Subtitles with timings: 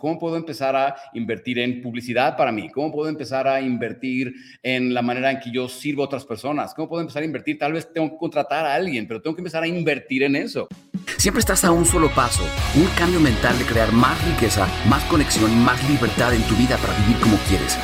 [0.00, 2.70] ¿Cómo puedo empezar a invertir en publicidad para mí?
[2.70, 6.72] ¿Cómo puedo empezar a invertir en la manera en que yo sirvo a otras personas?
[6.72, 7.58] ¿Cómo puedo empezar a invertir?
[7.58, 10.68] Tal vez tengo que contratar a alguien, pero tengo que empezar a invertir en eso.
[11.18, 12.42] Siempre estás a un solo paso,
[12.76, 16.96] un cambio mental de crear más riqueza, más conexión, más libertad en tu vida para
[17.00, 17.78] vivir como quieres.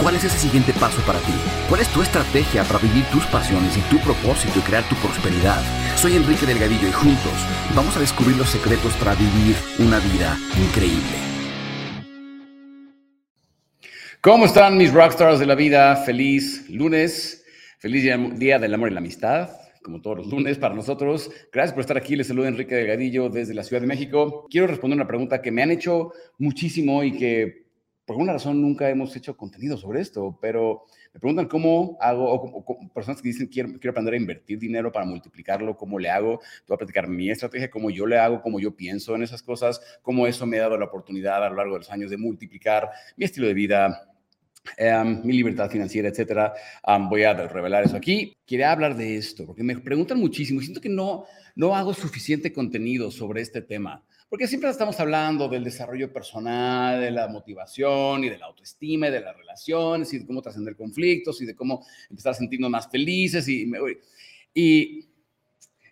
[0.00, 1.34] ¿Cuál es ese siguiente paso para ti?
[1.68, 5.60] ¿Cuál es tu estrategia para vivir tus pasiones y tu propósito y crear tu prosperidad?
[5.96, 7.46] Soy Enrique Delgadillo y juntos
[7.76, 11.37] vamos a descubrir los secretos para vivir una vida increíble.
[14.20, 15.94] ¿Cómo están mis rockstars de la vida?
[15.94, 17.44] Feliz lunes,
[17.78, 18.02] feliz
[18.36, 19.48] día del amor y la amistad,
[19.80, 21.30] como todos los lunes para nosotros.
[21.52, 22.16] Gracias por estar aquí.
[22.16, 24.48] Les saluda Enrique Delgadillo desde la Ciudad de México.
[24.50, 27.68] Quiero responder una pregunta que me han hecho muchísimo y que
[28.04, 32.90] por alguna razón nunca hemos hecho contenido sobre esto, pero me preguntan cómo hago, o,
[32.92, 36.38] personas que dicen quiero, quiero aprender a invertir dinero para multiplicarlo, cómo le hago.
[36.38, 39.42] Te voy a platicar mi estrategia, cómo yo le hago, cómo yo pienso en esas
[39.42, 42.16] cosas, cómo eso me ha dado la oportunidad a lo largo de los años de
[42.16, 44.12] multiplicar mi estilo de vida,
[44.76, 46.52] em, mi libertad financiera, etcétera.
[47.08, 48.36] voy a revelar eso aquí.
[48.46, 52.52] Quería hablar de esto porque me preguntan muchísimo y siento que no, no hago suficiente
[52.52, 54.04] contenido sobre este tema.
[54.28, 59.10] Porque siempre estamos hablando del desarrollo personal, de la motivación y de la autoestima y
[59.10, 62.90] de las relaciones y de cómo trascender conflictos y de cómo empezar a sentirnos más
[62.90, 63.48] felices.
[63.48, 63.72] Y,
[64.52, 65.08] y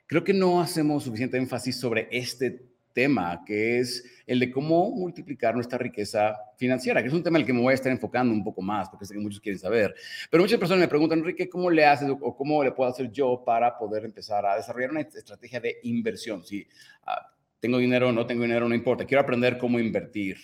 [0.07, 5.55] creo que no hacemos suficiente énfasis sobre este tema, que es el de cómo multiplicar
[5.55, 8.35] nuestra riqueza financiera, que es un tema en el que me voy a estar enfocando
[8.35, 9.95] un poco más, porque sé que muchos quieren saber.
[10.31, 13.43] Pero muchas personas me preguntan, Enrique, ¿cómo le haces o cómo le puedo hacer yo
[13.47, 16.45] para poder empezar a desarrollar una estrategia de inversión?
[16.45, 16.67] Si
[17.07, 17.33] ah,
[17.67, 19.05] tengo dinero, no tengo dinero, no importa.
[19.05, 20.39] Quiero aprender cómo invertir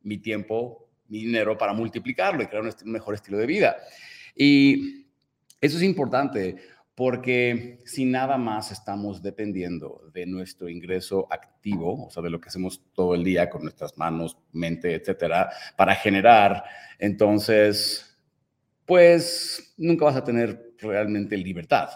[0.00, 3.76] mi tiempo, mi dinero para multiplicarlo y crear un, mejor estilo de vida.
[4.34, 5.04] Y
[5.60, 6.56] eso es importante
[6.94, 12.48] porque si nada más estamos dependiendo de nuestro ingreso activo, o sea, de lo que
[12.48, 16.64] hacemos todo el día con nuestras manos, mente, etcétera, para generar,
[16.98, 18.16] entonces,
[18.86, 21.90] pues nunca vas a tener realmente libertad.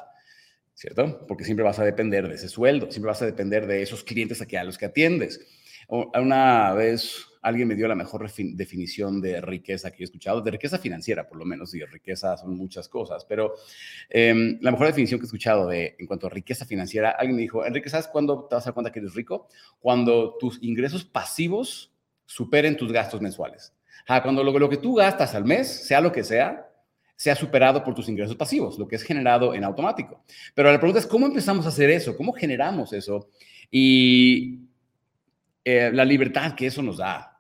[0.79, 1.27] ¿Cierto?
[1.27, 4.41] Porque siempre vas a depender de ese sueldo, siempre vas a depender de esos clientes
[4.41, 5.41] a, los que atiendes.
[5.89, 10.79] Una vez alguien me dio la mejor definición de riqueza que he escuchado, de riqueza
[10.79, 13.55] financiera por lo menos, y riqueza son muchas cosas, pero
[14.09, 17.43] em, la mejor definición que he escuchado de, en cuanto a riqueza financiera, alguien me
[17.43, 19.49] dijo, Enrique, ¿sabes cuándo te vas a dar cuenta que eres rico?
[19.81, 21.93] Cuando tus ingresos pasivos
[22.25, 23.73] superen tus gastos mensuales.
[24.07, 26.68] cuando lo, lo que tú gastas al mes, sea lo que sea,
[27.19, 30.23] sea superado por tus ingresos pasivos, lo que es generado en automático.
[30.55, 32.17] Pero la pregunta es, ¿cómo empezamos a hacer eso?
[32.17, 33.29] ¿Cómo generamos eso?
[33.73, 34.61] Y
[35.65, 37.37] eh, la libertad que eso nos da,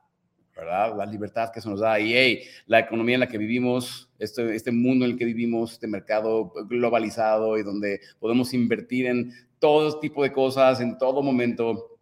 [0.57, 0.97] ¿verdad?
[0.97, 2.01] La libertad que eso nos da.
[2.01, 5.75] Y hey, la economía en la que vivimos, este, este mundo en el que vivimos,
[5.75, 11.98] este mercado globalizado y donde podemos invertir en todo tipo de cosas en todo momento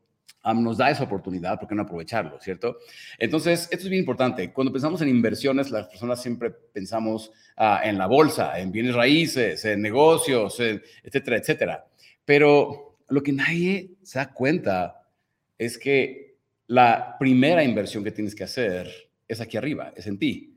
[0.54, 2.78] nos da esa oportunidad, ¿por qué no aprovecharlo, cierto?
[3.18, 4.52] Entonces, esto es bien importante.
[4.52, 9.64] Cuando pensamos en inversiones, las personas siempre pensamos ah, en la bolsa, en bienes raíces,
[9.64, 11.86] en negocios, etcétera, etcétera.
[12.24, 15.08] Pero lo que nadie se da cuenta
[15.58, 16.36] es que
[16.66, 18.90] la primera inversión que tienes que hacer
[19.28, 20.55] es aquí arriba, es en ti.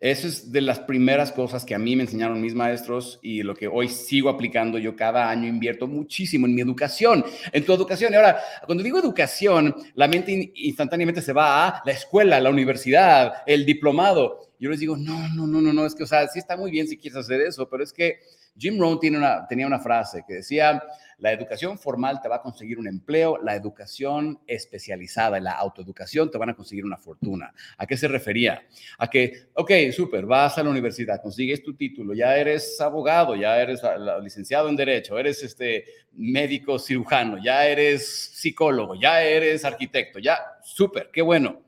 [0.00, 3.54] Eso es de las primeras cosas que a mí me enseñaron mis maestros y lo
[3.54, 4.78] que hoy sigo aplicando.
[4.78, 7.22] Yo cada año invierto muchísimo en mi educación,
[7.52, 8.10] en tu educación.
[8.14, 13.42] Y ahora, cuando digo educación, la mente instantáneamente se va a la escuela, la universidad,
[13.44, 14.48] el diplomado.
[14.58, 16.70] Yo les digo, no, no, no, no, no, es que, o sea, sí está muy
[16.70, 18.20] bien si quieres hacer eso, pero es que
[18.56, 20.82] Jim Rohn tenía una frase que decía,
[21.20, 26.38] la educación formal te va a conseguir un empleo, la educación especializada la autoeducación te
[26.38, 27.52] van a conseguir una fortuna.
[27.76, 28.62] ¿A qué se refería?
[28.98, 33.60] A que, ok, súper, vas a la universidad, consigues tu título, ya eres abogado, ya
[33.60, 33.82] eres
[34.22, 41.10] licenciado en Derecho, eres este médico cirujano, ya eres psicólogo, ya eres arquitecto, ya, súper,
[41.12, 41.62] qué bueno.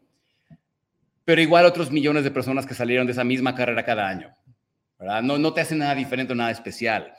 [1.24, 4.34] Pero igual otros millones de personas que salieron de esa misma carrera cada año.
[5.22, 7.12] No, no te hace nada diferente o nada especial.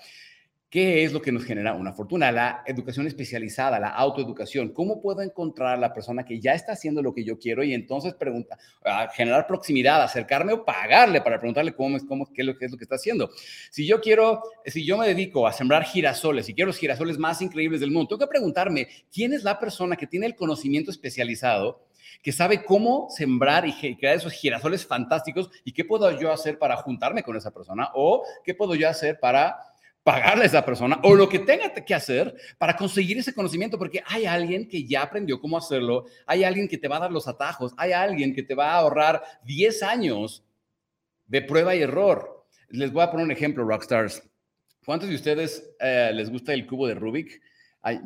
[0.73, 2.31] ¿Qué es lo que nos genera una fortuna?
[2.31, 4.69] La educación especializada, la autoeducación.
[4.69, 7.75] ¿Cómo puedo encontrar a la persona que ya está haciendo lo que yo quiero y
[7.75, 8.57] entonces pregunta,
[9.13, 12.71] generar proximidad, acercarme o pagarle para preguntarle cómo es, cómo, qué es lo que es
[12.71, 13.29] lo que está haciendo?
[13.69, 17.39] Si yo quiero, si yo me dedico a sembrar girasoles y quiero los girasoles más
[17.43, 21.85] increíbles del mundo, tengo que preguntarme quién es la persona que tiene el conocimiento especializado
[22.23, 26.77] que sabe cómo sembrar y crear esos girasoles fantásticos y qué puedo yo hacer para
[26.77, 29.72] juntarme con esa persona o qué puedo yo hacer para
[30.03, 34.03] pagarle a esa persona o lo que tenga que hacer para conseguir ese conocimiento, porque
[34.05, 37.27] hay alguien que ya aprendió cómo hacerlo, hay alguien que te va a dar los
[37.27, 40.43] atajos, hay alguien que te va a ahorrar 10 años
[41.27, 42.45] de prueba y error.
[42.69, 44.23] Les voy a poner un ejemplo, Rockstars.
[44.85, 47.41] ¿Cuántos de ustedes eh, les gusta el cubo de Rubik?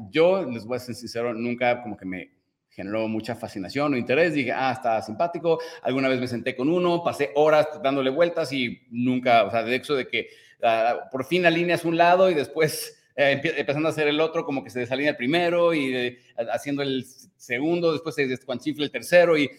[0.10, 2.32] yo les voy a ser sincero, nunca como que me
[2.70, 4.34] generó mucha fascinación o interés.
[4.34, 5.60] Dije, ah, está simpático.
[5.84, 9.76] Alguna vez me senté con uno, pasé horas dándole vueltas y nunca, o sea, de
[9.76, 10.30] hecho de que
[11.12, 14.70] por fin alineas un lado y después eh, empezando a hacer el otro, como que
[14.70, 16.20] se desalinea el primero y eh,
[16.54, 17.04] haciendo el
[17.36, 19.50] segundo, después se descuanchifla el tercero y,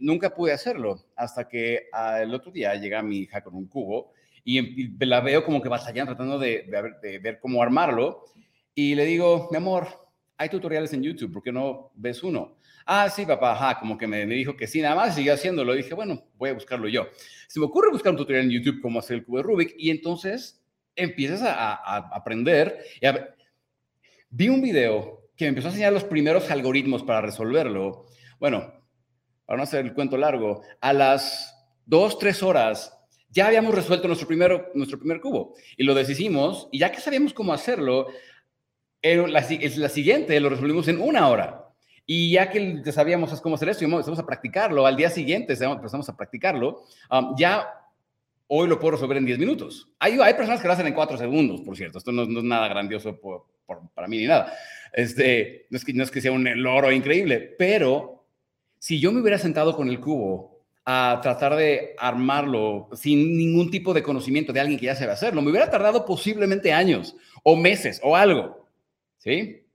[0.00, 1.90] nunca pude hacerlo hasta que
[2.22, 6.12] el otro día llega mi hija con un cubo y, la veo como que batallando
[6.12, 6.64] tratando de,
[7.02, 8.24] de ver cómo armarlo
[8.74, 9.88] y le digo, mi amor,
[10.38, 12.57] hay tutoriales en YouTube, ¿por qué no ves uno?
[12.90, 15.74] Ah, sí, papá, ajá, como que me, dijo que sí, nada más, sigue haciéndolo.
[15.74, 17.06] dije, bueno, voy a buscarlo yo.
[17.46, 19.90] Se me ocurre buscar un tutorial en YouTube cómo hacer el cubo de Rubik y
[19.90, 20.64] entonces
[20.96, 21.74] empiezas a,
[22.14, 22.78] aprender.
[24.30, 28.06] vi un video que me empezó a enseñar los primeros algoritmos para resolverlo.
[28.40, 28.72] Bueno,
[29.44, 31.54] para no hacer el cuento largo, a las
[31.84, 32.98] dos, tres horas
[33.28, 37.34] ya habíamos resuelto nuestro, primero, nuestro primer cubo y lo deshicimos y ya que sabíamos
[37.34, 38.06] cómo hacerlo,
[39.02, 39.46] la,
[39.76, 41.67] la siguiente, lo resolvimos en una hora.
[42.10, 46.16] Y ya que sabíamos cómo hacer eso, empezamos a practicarlo, al día siguiente empezamos a
[46.16, 47.68] practicarlo, um, ya
[48.46, 49.90] hoy lo puedo resolver en 10 minutos.
[49.98, 51.98] Hay, hay personas que lo hacen en 4 segundos, por cierto.
[51.98, 53.20] Esto no, es nada grandioso
[53.94, 54.54] para mí ni nada.
[54.90, 58.24] Este, no, es que, no es que sea un loro increíble, pero
[58.78, 63.92] si yo me hubiera sentado con el cubo a tratar de armarlo sin ningún tipo
[63.92, 68.00] de conocimiento de alguien que ya sabe hacerlo, me hubiera tardado posiblemente años o meses
[68.02, 68.66] o algo.
[69.18, 69.67] ¿Sí?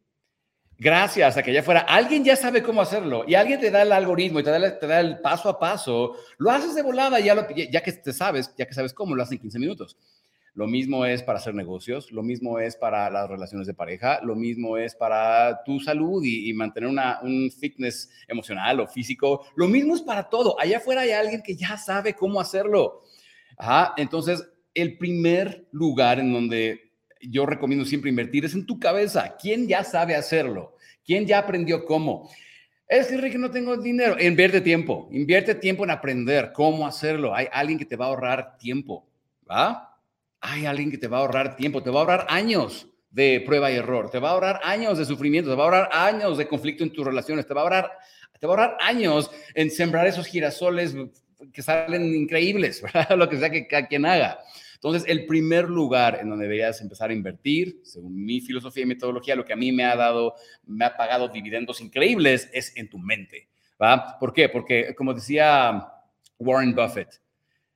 [0.80, 3.92] Gracias a que ya fuera, alguien ya sabe cómo hacerlo y alguien te da el
[3.92, 7.82] algoritmo y te da, el paso a paso, lo haces de volada, ya, lo, ya
[7.82, 9.98] que te sabes, ya que sabes cómo, lo haces en 15 minutos.
[10.56, 14.36] Lo mismo es para hacer negocios, lo mismo es para las relaciones de pareja, lo
[14.36, 16.90] mismo es para tu salud y, mantener
[17.24, 20.60] un fitness emocional o físico, lo mismo es para todo.
[20.60, 23.02] Allá afuera hay alguien que ya sabe cómo hacerlo.
[23.58, 26.83] Ajá, entonces, el primer lugar en donde
[27.30, 29.36] yo recomiendo siempre invertir es en tu cabeza.
[29.40, 30.76] ¿Quién ya sabe hacerlo?
[31.06, 32.30] ¿Quién ya aprendió cómo?
[32.88, 34.16] Es que, no tengo dinero.
[34.20, 35.10] Invierte tiempo.
[35.12, 37.34] Invierte tiempo en aprender cómo hacerlo.
[37.34, 39.08] Hay alguien que te va a ahorrar tiempo.
[39.50, 39.98] ¿Va?
[40.42, 41.82] Hay alguien que te va a ahorrar tiempo.
[41.82, 44.10] Te va a ahorrar años de prueba y error.
[44.10, 45.50] Te va a ahorrar años de sufrimiento.
[45.50, 47.48] Te va a ahorrar años de conflicto en tus relaciones.
[47.48, 47.92] Te va a ahorrar,
[48.40, 50.96] te va a ahorrar años en sembrar esos girasoles
[51.52, 53.18] que salen increíbles, ¿verdad?
[53.18, 54.40] Lo que sea que cada quien haga.
[54.84, 59.34] Entonces, el primer lugar en donde deberías empezar a invertir, según mi filosofía y metodología,
[59.34, 60.36] lo que a mí me ha dado,
[60.66, 63.48] me ha pagado dividendos increíbles, es en tu mente.
[63.82, 64.20] ¿va?
[64.20, 64.50] ¿Por qué?
[64.50, 65.88] Porque, como decía
[66.38, 67.22] Warren Buffett,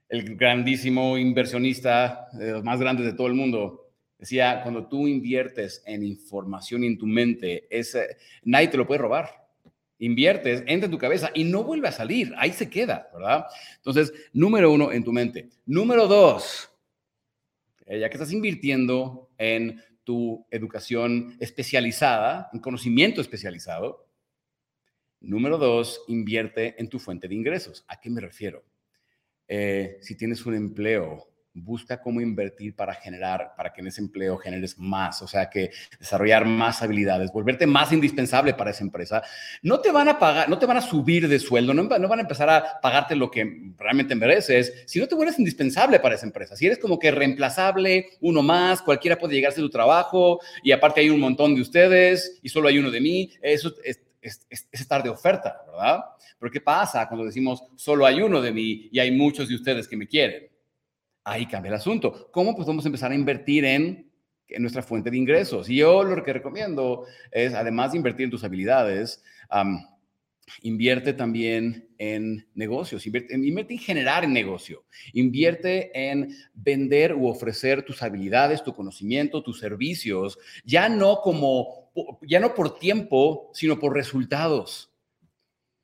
[0.10, 5.82] el grandísimo inversionista, de los más grandes de todo el mundo, decía, cuando tú inviertes
[5.86, 9.48] en información en tu mente, ese, nadie te lo puede robar.
[10.00, 13.46] Inviertes, entra en tu cabeza y no vuelve a salir, ahí se queda, ¿verdad?
[13.78, 15.48] Entonces, número uno, en tu mente.
[15.66, 16.70] Número dos,
[17.88, 24.08] eh, ya que estás invirtiendo en tu educación especializada, en conocimiento especializado.
[25.20, 27.84] Número dos, invierte en tu fuente de ingresos.
[27.88, 28.64] ¿A qué me refiero?
[29.48, 31.28] Eh, si tienes un empleo
[31.64, 35.72] busca cómo invertir para generar, para que en ese empleo generes más, o sea, que
[36.00, 39.22] desarrollar más habilidades, volverte más indispensable para esa empresa.
[39.62, 42.22] No te van a pagar, no te van a subir de sueldo, no, van a
[42.22, 46.56] empezar a pagarte lo que realmente mereces, si no te vuelves indispensable para esa empresa.
[46.56, 51.02] Si eres como que reemplazable, uno más, cualquiera puede llegarse a tu trabajo y aparte
[51.02, 54.68] hay un montón de ustedes y solo hay uno de mí, eso es, es, es,
[54.72, 56.04] estar de oferta, ¿verdad?
[56.40, 59.88] Pero ¿qué pasa cuando decimos solo hay uno de mí y hay muchos de ustedes
[59.88, 60.57] que me quieren?
[61.28, 62.30] Ahí cambia el asunto.
[62.32, 64.10] ¿Cómo podemos empezar a invertir en,
[64.60, 65.70] nuestra fuente de ingresos?
[65.70, 69.24] Y yo lo que recomiendo es, además de invertir en tus habilidades,
[70.62, 77.84] invierte también en negocios, invierte, invierte, en generar en negocio, invierte en vender u ofrecer
[77.84, 81.92] tus habilidades, tu conocimiento, tus servicios, ya no como,
[82.22, 84.94] ya no por tiempo, sino por resultados.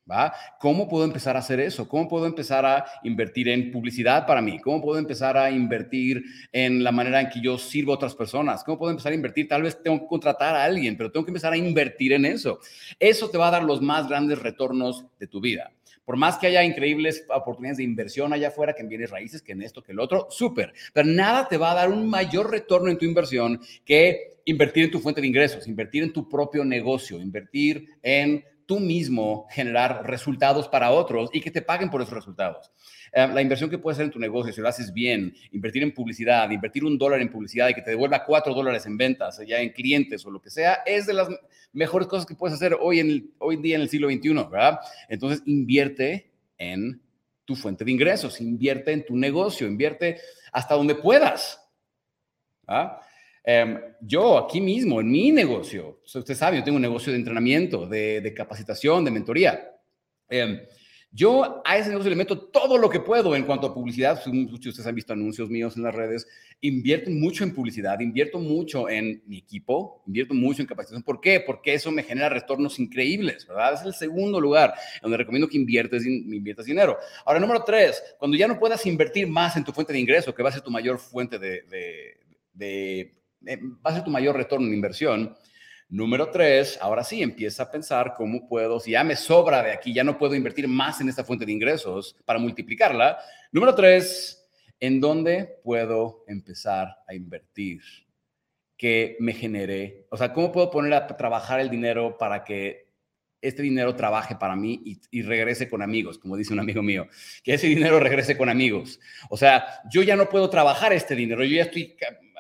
[0.09, 0.33] ¿Va?
[0.59, 1.87] ¿Cómo puedo empezar a hacer eso?
[1.87, 4.59] ¿Cómo puedo empezar a invertir en publicidad para mí?
[4.59, 8.65] ¿Cómo puedo empezar a invertir en la manera en que yo sirvo a otras personas?
[8.65, 9.47] ¿Cómo puedo empezar a invertir?
[9.47, 12.59] Tal vez tengo que contratar a alguien, pero tengo que empezar a invertir en eso.
[12.99, 15.71] Eso te va a dar los más grandes retornos de tu vida.
[16.03, 19.53] Por más que haya increíbles oportunidades de inversión allá afuera, que en bienes raíces, que
[19.53, 20.73] en esto, que el otro, súper.
[20.91, 24.91] Pero nada te va a dar un mayor retorno en tu inversión que invertir en
[24.91, 30.67] tu fuente de ingresos, invertir en tu propio negocio, invertir en tú mismo generar resultados
[30.67, 32.71] para otros y que te paguen por esos resultados.
[33.11, 35.93] Eh, la inversión que puedes hacer en tu negocio, si lo haces bien, invertir en
[35.93, 39.59] publicidad, invertir un dólar en publicidad y que te devuelva cuatro dólares en ventas, ya
[39.59, 41.27] en clientes o lo que sea, es de las
[41.71, 44.79] mejores cosas que puedes hacer hoy en, hoy día en el siglo XXI, ¿verdad?
[45.09, 47.01] Entonces, invierte en
[47.45, 50.19] tu fuente de ingresos, invierte en tu negocio, invierte
[50.51, 51.59] hasta donde puedas.
[53.43, 57.85] Em, yo aquí mismo, en mi negocio, usted sabe, yo tengo un negocio de entrenamiento,
[57.85, 59.69] de, capacitación, de mentoría.
[60.29, 60.61] Em,
[61.11, 64.19] yo a ese negocio le meto todo lo que puedo en cuanto a publicidad.
[64.25, 66.25] Muchos de ustedes han visto anuncios míos en las redes.
[66.61, 71.03] Invierto mucho en publicidad, invierto mucho en mi equipo, invierto mucho en capacitación.
[71.03, 71.39] ¿Por qué?
[71.41, 73.75] Porque eso me genera retornos increíbles, ¿verdad?
[73.75, 74.73] Es el segudo lugar
[75.03, 76.97] donde recomiendo que inviertes, inviertas dinero.
[77.25, 80.41] Ahora, número tres, cuando ya no puedas invertir más en tu fuente de ingreso, que
[80.41, 81.61] va a ser tu mayor fuente de,
[82.53, 85.35] de eh, va a ser tu mayor retorno en inversión,
[85.93, 89.93] Número tres, ahora sí, empieza a pensar cómo puedo, si ya me sobra de aquí,
[89.93, 93.19] ya no puedo invertir más en esta fuente de ingresos para multiplicarla.
[93.51, 94.43] Número tres,
[94.79, 97.83] ¿en dónde puedo empezar a invertir?
[98.75, 102.91] Que me genere, o sea, ¿cómo puedo poner a trabajar el dinero para que
[103.39, 107.07] este dinero trabaje para mí y, y, regrese con amigos, como dice un amigo mío,
[107.43, 108.99] que ese dinero regrese con amigos.
[109.29, 111.95] O sea, yo ya no puedo trabajar este dinero, yo ya estoy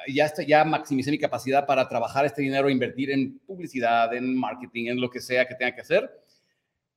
[0.07, 5.01] ya, ya maximicé mi capacidad para trabajar este dinero, invertir en publicidad, en marketing, en
[5.01, 6.09] lo que sea que tenga que hacer.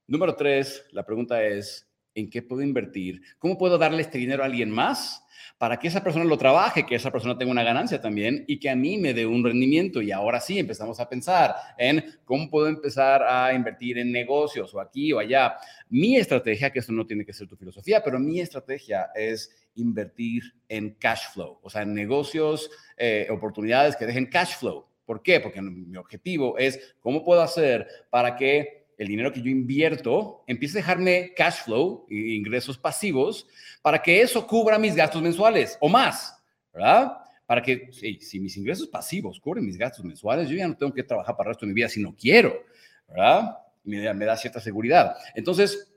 [0.07, 3.21] Número tres, la pregunta es, ¿en qué puedo invertir?
[3.37, 5.23] ¿Cómo puedo darle este dinero a alguien más
[5.57, 8.69] para que esa persona lo trabaje, que esa persona tenga una ganancia también y que
[8.69, 10.01] a mí me dé un rendimiento?
[10.01, 14.79] Y ahora sí empezamos a pensar en cómo puedo empezar a invertir en negocios o
[14.79, 15.55] aquí o allá.
[15.89, 20.43] Mi estrategia, que eso no tiene que ser tu filosofía, pero mi estrategia es invertir
[20.67, 24.85] en cash flow, o sea, en negocios, eh, oportunidades que dejen cash flow.
[25.05, 25.39] ¿Por qué?
[25.39, 30.79] Porque mi objetivo es cómo puedo hacer para que el dinero que yo invierto empiece
[30.79, 33.47] a dejarme cash flow, ingresos pasivos,
[33.81, 36.35] para que eso cubra mis gastos mensuales o más,
[36.73, 37.13] ¿verdad?
[37.45, 41.03] Para que si mis ingresos pasivos cubren mis gastos mensuales, yo ya no tengo que
[41.03, 42.65] trabajar para el resto de mi vida si no quiero,
[43.07, 43.59] ¿verdad?
[43.83, 45.15] Me, me da cierta seguridad.
[45.35, 45.93] Entonces,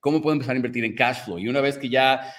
[0.00, 1.38] ¿Cómo puedo empezar a invertir en cash flow?
[1.38, 2.32] Y una vez que ya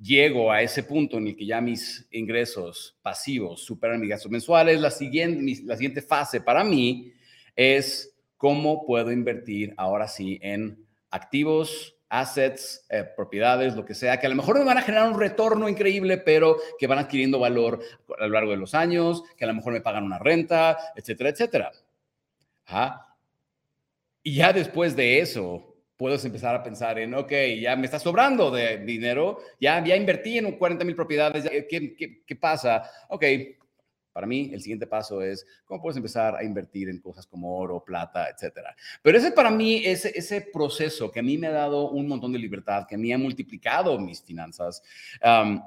[0.00, 4.78] llego a ese punto en el que ya mis ingresos pasivos superan mis gastos mensuales,
[4.78, 7.12] la siguiente, la siguiente fase para mí
[7.56, 14.26] es cómo puedo invertir ahora sí en activos, assets, eh, propiedades, lo que sea, que
[14.26, 17.80] a lo mejor me van a generar un retorno increíble, pero que van adquiriendo valor
[18.18, 21.30] a lo largo de los años, que a lo mejor me pagan una renta, etcétera,
[21.30, 21.72] etcétera.
[24.22, 28.50] Y ya después de eso, puedes empezar a pensar en, ok, ya me está sobrando
[28.50, 32.82] de dinero, ya, ya invertí en 40 mil propiedades, ¿qué, qué, qué pasa?
[33.08, 33.24] Ok,
[34.12, 37.82] para mí, el siguiente paso es cómo puedes empezar a invertir en cosas como oro,
[37.82, 38.76] plata, etcétera.
[39.00, 42.32] Pero ese para mí, ese, ese proceso que a mí me ha dado un montón
[42.32, 44.82] de libertad, que a mí ha multiplicado mis finanzas,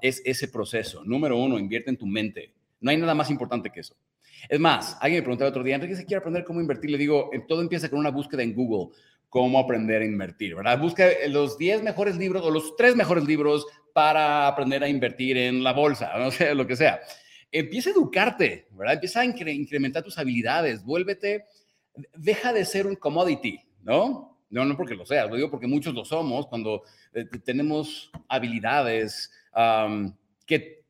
[0.01, 1.03] es ese proceso.
[1.03, 2.53] Número uno, invierte en tu mente.
[2.79, 3.95] No hay nada más importante que eso.
[4.47, 6.99] Es más, alguien me preguntó el otro día, Enrique, si quiere aprender cómo invertir, le
[6.99, 8.95] digo, todo empieza con una búsqueda en Google
[9.29, 10.79] cómo aprender a invertir, ¿verdad?
[10.79, 15.63] Busca los 10 mejores libros o los 3 mejores libros para aprender a invertir en
[15.63, 16.99] la bolsa, no sé, lo que sea.
[17.51, 18.95] Empieza a educarte, ¿verdad?
[18.95, 21.45] Empieza a incrementar tus habilidades, vuélvete,
[22.15, 24.37] deja de ser un commodity, ¿no?
[24.49, 29.31] No, no porque lo seas, lo digo porque muchos lo somos cuando eh, tenemos habilidades
[30.45, 30.84] que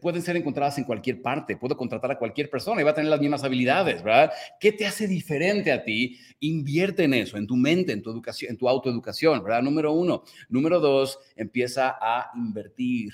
[0.00, 1.56] pueden ser encontradas en cualquier parte.
[1.56, 4.32] Puedo contratar a cualquier persona y va a tener las mismas habilidades, ¿verdad?
[4.60, 6.18] ¿Qué te hace diferente a ti?
[6.40, 9.62] Invierte en eso, en tu mente, en tu educación, en tu autoeducación, ¿verdad?
[9.62, 10.22] Número uno.
[10.48, 13.12] Número dos, empieza a invertir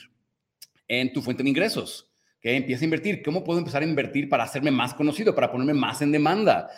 [0.86, 2.11] en tu fuente de ingresos
[2.42, 3.22] que empieza a invertir.
[3.22, 6.68] ¿Cómo puedo empezar a invertir para hacerme más conocido, para ponerme más en demanda?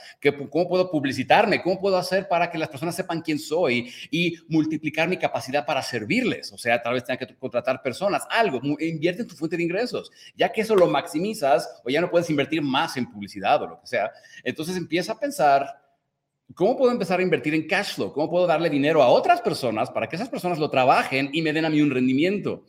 [0.51, 1.63] ¿Cómo puedo publicitarme?
[1.63, 5.81] ¿Cómo puedo hacer para que las personas sepan quién soy y multiplicar mi capacidad para
[5.81, 6.53] servirles?
[6.53, 8.61] O sea, tal vez tenga que contratar personas, algo.
[8.79, 10.13] Invierte en tu fuente de ingresos.
[10.37, 13.81] Ya que eso lo maximizas o ya no puedes invertir más en publicidad o lo
[13.81, 14.13] que sea,
[14.45, 15.85] entonces empieza a pensar
[16.55, 18.13] ¿Cómo puedo empezar a invertir en cash flow?
[18.13, 21.55] ¿Cómo puedo darle dinero a otras personas para que esas personas lo trabajen y me
[21.55, 22.65] den a mí un rendimiento?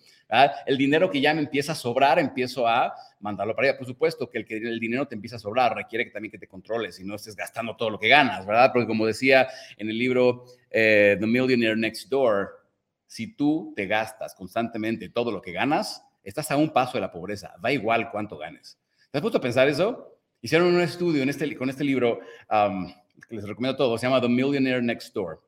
[0.65, 3.77] El dinero que ya me empieza a sobrar, empiezo a mandarlo para allá.
[3.77, 6.39] Por supuesto que el, que el dinero te empieza a sobrar requiere que también que
[6.39, 8.71] te controles y no estés gastando todo lo que ganas, ¿verdad?
[8.73, 12.49] Porque como decía en el libro eh, The Millionaire Next Door,
[13.05, 17.11] si tú te gastas constantemente todo lo que ganas, estás a un paso de la
[17.11, 17.53] pobreza.
[17.61, 18.79] Da igual cuánto ganes.
[19.11, 20.17] ¿Te has puesto a pensar eso?
[20.41, 24.21] Hicieron un estudio en este, con este libro que les recomiendo a todos, se llama
[24.21, 25.41] The Millionaire Next Door.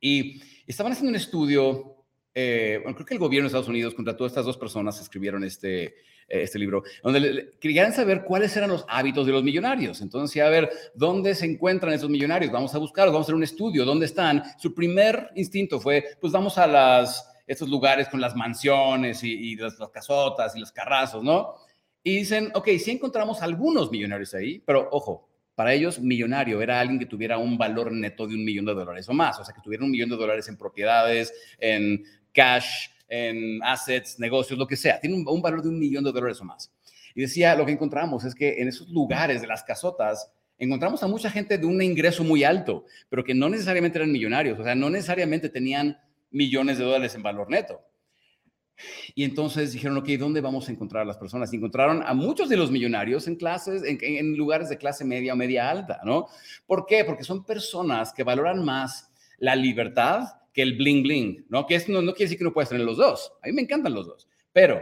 [0.00, 1.93] Y estaban haciendo un estudio
[2.34, 5.84] eh, creo que el gobierno de Estados Unidos contrató a estas dos personas escribieron este,
[5.84, 5.92] eh,
[6.28, 10.00] este libro, donde querían saber cuáles eran los hábitos de los millonarios.
[10.00, 12.50] Entonces, a ver, ¿dónde se encuentran esos millonarios?
[12.50, 14.42] Vamos a buscarlos, vamos a hacer un estudio, ¿dónde están?
[14.58, 19.78] Su primer instinto fue, pues vamos a las, estos lugares con las mansiones y, las,
[19.78, 21.54] las, casotas y los carrazos, ¿no?
[22.02, 26.98] Y dicen, ok, sí encontramos algunos millonarios ahí, pero ojo, para ellos, millonario era alguien
[26.98, 29.60] que tuviera un valor neto de un millón de dólares o más, o sea, que
[29.60, 35.00] tuviera un millón de dólares en propiedades, en cash, en assets, negocios, lo que sea.
[35.00, 36.72] Tiene un, valor de un millón de dólares o más.
[37.14, 41.06] Y decía, lo que encontramos es que en esos lugares de las casotas, encontramos a
[41.06, 44.74] mucha gente de un ingreso muy alto, pero que no necesariamente eran millonarios, o sea,
[44.74, 45.98] no necesariamente tenían
[46.30, 47.80] millones de dólares en valor neto.
[49.14, 51.52] Y entonces dijeron, ok, ¿dónde vamos a encontrar a las personas?
[51.52, 55.36] Y encontraron a muchos de los millonarios en clases, en, lugares de clase media o
[55.36, 56.26] media alta, ¿no?
[56.66, 57.04] ¿Por qué?
[57.04, 61.66] Porque son personas que valoran más la libertad que el bling bling, ¿no?
[61.66, 63.32] Que es, no, no quiere decir que no puedes tener los dos.
[63.42, 64.80] A mí me encantan los dos, pero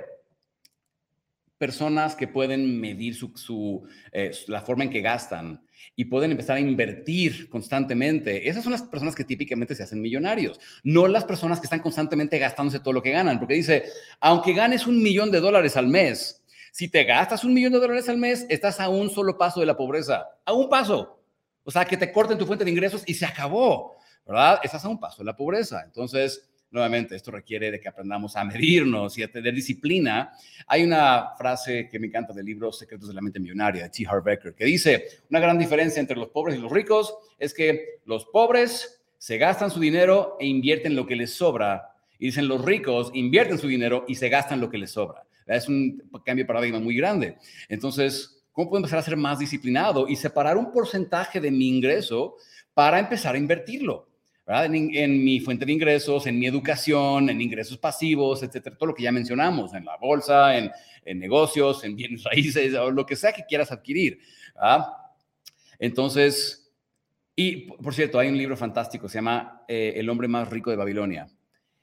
[1.62, 5.64] personas que pueden medir su, eh, la forma en que gastan
[5.94, 8.48] y pueden empezar a invertir constantemente.
[8.48, 12.36] Esas son las personas que típicamente se hacen millonarios, no las personas que están constantemente
[12.40, 13.84] gastándose todo lo que ganan, porque dice,
[14.18, 16.42] aunque ganes un millón de dólares al mes,
[16.72, 19.66] si te gastas un millón de dólares al mes, estás a un solo paso de
[19.66, 21.22] la pobreza, a un paso.
[21.62, 24.58] O sea, que te corten tu fuente de ingresos y se acabó, ¿verdad?
[24.64, 25.82] Estás a un paso de la pobreza.
[25.84, 30.32] Entonces, Nuevamente, esto requiere de que aprendamos a medirnos y a tener disciplina.
[30.66, 34.06] Hay una frase que me encanta del libro Secretos de la Mente Millonaria de T.
[34.08, 38.00] Harv Becker que dice, una gran diferencia entre los pobres y los ricos es que
[38.06, 41.94] los pobres se gastan su dinero e invierten lo que les sobra.
[42.18, 45.24] Y dicen, los ricos invierten su dinero y se gastan lo que les sobra.
[45.46, 47.36] Es un cambio de paradigma muy grande.
[47.68, 52.36] Entonces, ¿cómo puedo empezar a ser más disciplinado y separar un porcentaje de mi ingreso
[52.72, 54.08] para empezar a invertirlo?
[54.54, 59.02] En, mi fuente de ingresos, en mi educación, en ingresos pasivos, etcétera, todo lo que
[59.02, 60.70] ya mencionamos, en la bolsa, en,
[61.18, 64.20] negocios, en bienes raíces, lo que sea que quieras adquirir.
[65.78, 66.70] Entonces,
[67.34, 70.76] y por cierto, hay un libro fantástico, se llama eh, El hombre más rico de
[70.76, 71.28] Babilonia,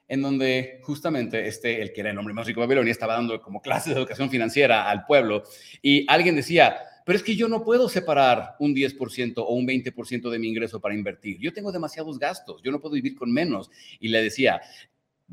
[0.07, 3.41] en donde justamente este, el que era el hombre más rico de Babilonia, estaba dando
[3.41, 5.43] como clases de educación financiera al pueblo,
[5.81, 6.77] y alguien decía,
[7.09, 10.79] pero es que yo no puedo separar un 10% o un 20% de mi ingreso
[10.79, 11.39] para invertir.
[11.39, 13.71] Yo tengo demasiados gastos, yo no puedo vivir con menos.
[13.99, 14.61] Y le decía,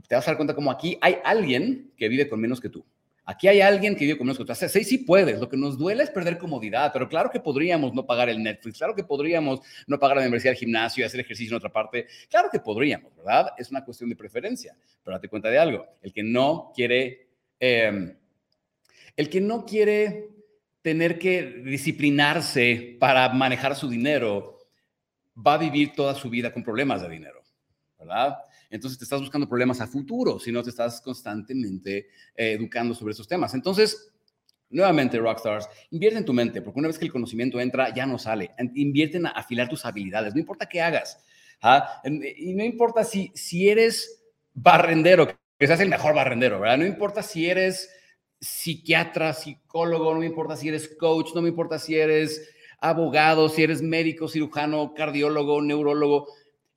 [0.09, 2.83] te vas a dar cuenta como aquí hay alguien que vive con menos que tú.
[3.27, 4.53] Aquí hay alguien que vive con menos que tú.
[4.53, 5.39] O sea, sí, puedes.
[5.39, 8.79] Lo que nos duele es perder comodidad, pero claro que podríamos no pagar el Netflix,
[8.79, 12.07] claro que podríamos no pagar la membresía del gimnasio y hacer ejercicio en otra parte.
[12.31, 13.51] Claro que podríamos, ¿verdad?
[13.59, 14.75] Es una cuestión de preferencia.
[15.05, 15.85] Pero date cuenta de algo.
[16.01, 17.29] El que no quiere...
[17.61, 18.17] Eh,
[19.15, 20.36] el que no quiere
[20.87, 24.57] tener que disciplinarse para manejar su dinero,
[25.37, 27.43] va a vivir toda su vida con problemas de dinero,
[27.99, 28.37] ¿verdad?
[28.71, 33.15] Entonces te estás buscando problemas a futuro, si no te estás constantemente eh, educando sobre
[33.15, 33.53] esos temas.
[33.55, 34.13] Entonces,
[34.71, 38.17] nuevamente, Rockstars, invierte en tu mente, porque una vez que el conocimiento entra, ya no
[38.17, 38.53] sale.
[38.77, 41.19] Invierte en afilar tus habilidades, no importa qué hagas.
[41.63, 42.01] ¿ah?
[42.05, 44.23] Y no importa si, si eres
[44.55, 46.79] barrendero, que seas el mejor barrendero, ¿verdad?
[46.79, 47.91] No importa si eres
[48.41, 52.49] psiquiatra, psicólogo, no me importa si eres coach, no me importa si eres
[52.81, 56.29] abogado, si eres médico, cirujano, cardiólogo, neurólogo.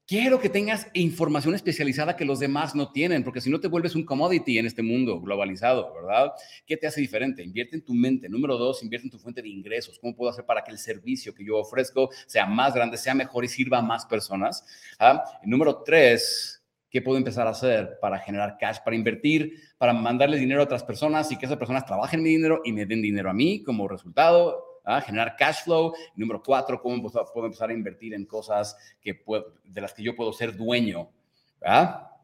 [0.09, 3.93] Quiero que tengas información especializada que los demás no tienen, porque si no te vuelves
[3.93, 6.31] un commodity en este mundo globalizado, ¿verdad?
[6.65, 7.43] ¿Qué te hace diferente?
[7.43, 8.27] Invierte en tu mente.
[8.27, 9.99] Número dos, invierte en tu fuente de ingresos.
[9.99, 13.45] ¿Cómo puedo hacer para que el servicio que yo ofrezco sea más grande, sea mejor
[13.45, 14.65] y sirva a más personas?
[14.97, 15.23] ¿Ah?
[15.43, 16.58] número tres,
[16.89, 20.83] ¿Qué puedo empezar a hacer para generar cash, para invertir, para mandarle dinero a otras
[20.83, 23.87] personas y que esas personas trabajen mi dinero y me den dinero a mí como
[23.87, 24.69] resultado?
[24.89, 25.01] ¿ah?
[25.01, 25.93] generar cash flow.
[26.15, 27.01] Número cuatro, cómo
[27.33, 29.23] puedo empezar a invertir en cosas que
[29.63, 31.09] de las que yo puedo ser dueño,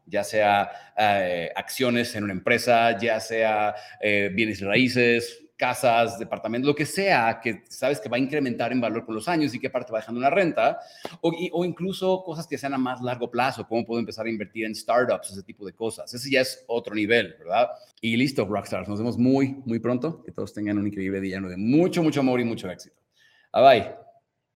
[0.06, 6.74] ya sea eh, acciones en una empresa, ya sea eh, bienes raíces, casas, departamentos, lo
[6.74, 9.68] que sea que sabes que va a incrementar en valor con los años y que
[9.68, 10.78] aparte va dejando una renta,
[11.20, 14.64] o, o, incluso cosas que sean a más largo plazo, cómo puedo empezar a invertir
[14.64, 16.12] en startups, ese tipo de cosas.
[16.12, 17.68] Ese ya es otro nivel, ¿verdad?
[18.00, 18.88] Y listo, Rockstars.
[18.88, 20.22] Nos vemos muy, muy pronto.
[20.22, 22.96] Que todos tengan un increíble día lleno de mucho, mucho amor y mucho éxito.
[23.52, 24.05] Bye bye.